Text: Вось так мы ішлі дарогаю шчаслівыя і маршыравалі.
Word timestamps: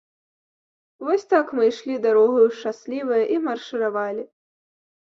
Вось 1.07 1.25
так 1.35 1.53
мы 1.59 1.69
ішлі 1.71 1.95
дарогаю 2.07 2.49
шчаслівыя 2.57 3.23
і 3.37 3.41
маршыравалі. 3.47 4.23